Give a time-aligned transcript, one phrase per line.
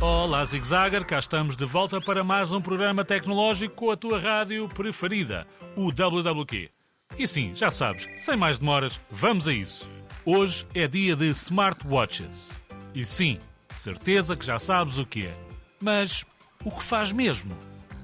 [0.00, 4.66] Olá, Zigzagger, cá estamos de volta para mais um programa tecnológico com a tua rádio
[4.70, 5.46] preferida,
[5.76, 6.70] o WWQ.
[7.18, 10.02] E sim, já sabes, sem mais demoras, vamos a isso.
[10.24, 12.50] Hoje é dia de smartwatches.
[12.94, 13.38] E sim,
[13.76, 15.36] certeza que já sabes o que é.
[15.82, 16.24] Mas
[16.64, 17.54] o que faz mesmo?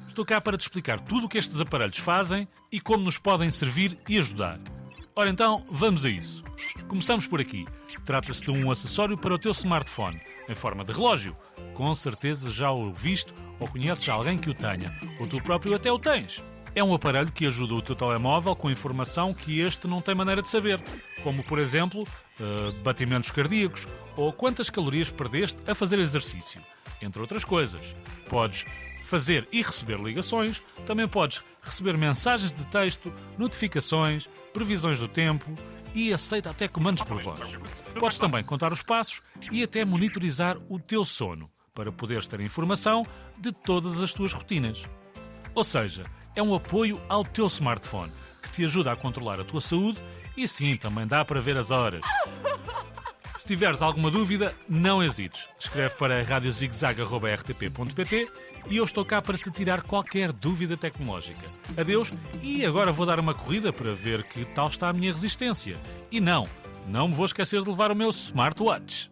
[0.07, 3.51] Estou cá para te explicar tudo o que estes aparelhos fazem e como nos podem
[3.51, 4.61] servir e ajudar.
[5.15, 6.45] Ora então, vamos a isso.
[6.89, 7.67] Começamos por aqui.
[8.07, 11.37] Trata-se de um acessório para o teu smartphone, em forma de relógio.
[11.75, 15.91] Com certeza já o viste ou conheces alguém que o tenha, ou tu próprio até
[15.91, 16.41] o tens.
[16.73, 20.41] É um aparelho que ajuda o teu telemóvel com informação que este não tem maneira
[20.41, 20.81] de saber,
[21.25, 26.61] como por exemplo, uh, batimentos cardíacos ou quantas calorias perdeste a fazer exercício,
[27.03, 27.97] entre outras coisas.
[28.29, 28.65] Podes
[29.03, 35.53] fazer e receber ligações, também podes receber mensagens de texto, notificações, previsões do tempo
[35.97, 37.59] e aceita até comandos por voz.
[37.99, 43.07] Podes também contar os passos e até monitorizar o teu sono, para poderes ter informação
[43.39, 44.85] de todas as tuas rotinas.
[45.55, 49.63] Ou seja, é um apoio ao teu smartphone que te ajuda a controlar a tua
[49.63, 49.99] saúde
[50.37, 52.03] e sim, também dá para ver as horas.
[53.37, 55.47] Se tiveres alguma dúvida, não hesites.
[55.59, 58.29] Escreve para radiozigzag.rtp.pt
[58.71, 61.47] e eu estou cá para te tirar qualquer dúvida tecnológica.
[61.77, 65.77] Adeus e agora vou dar uma corrida para ver que tal está a minha resistência.
[66.11, 66.49] E não,
[66.89, 69.11] não me vou esquecer de levar o meu smartwatch.